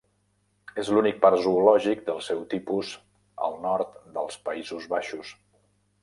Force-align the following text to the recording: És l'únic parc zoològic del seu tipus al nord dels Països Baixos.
És 0.83 0.87
l'únic 0.93 1.17
parc 1.25 1.41
zoològic 1.47 1.99
del 2.07 2.23
seu 2.27 2.41
tipus 2.53 2.93
al 3.49 3.57
nord 3.65 3.99
dels 4.17 4.39
Països 4.49 4.89
Baixos. 4.95 5.35